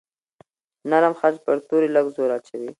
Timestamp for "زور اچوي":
2.15-2.69